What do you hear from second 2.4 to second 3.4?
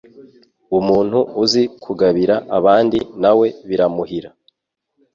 abandi na